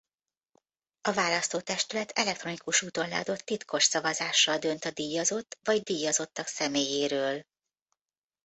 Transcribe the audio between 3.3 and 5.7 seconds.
titkos szavazással dönt a díjazott